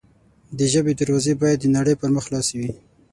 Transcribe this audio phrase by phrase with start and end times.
[0.57, 2.71] د ژبې دروازې باید د نړۍ پر مخ خلاصې وي.